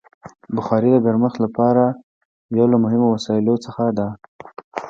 [0.55, 1.85] بخاري د ګرمښت لپاره
[2.57, 4.07] یو له مهمو وسایلو څخه ده.